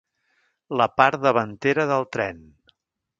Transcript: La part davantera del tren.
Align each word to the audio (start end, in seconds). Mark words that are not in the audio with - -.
La 0.81 0.87
part 1.01 1.21
davantera 1.27 1.85
del 1.93 2.09
tren. 2.17 2.41